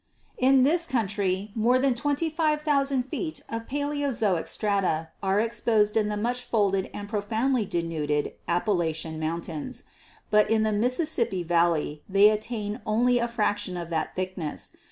"In 0.39 0.63
this 0.63 0.87
country 0.87 1.51
more 1.53 1.77
than 1.77 1.93
25,000 1.93 3.03
feet 3.03 3.43
of 3.47 3.67
Paleozoic 3.67 4.47
strata 4.47 5.09
are 5.21 5.39
exposed 5.39 5.95
in 5.95 6.09
the 6.09 6.17
much 6.17 6.41
folded 6.45 6.89
and 6.91 7.07
profoundly 7.07 7.65
denuded 7.67 8.33
Appalachian 8.47 9.19
Mountains, 9.19 9.83
but 10.31 10.49
in 10.49 10.63
the 10.63 10.73
Mississippi 10.73 11.43
valley 11.43 12.01
they 12.09 12.31
attain 12.31 12.81
only 12.83 13.19
a 13.19 13.27
fraction 13.27 13.77
of 13.77 13.91
that 13.91 14.15
thickness. 14.15 14.71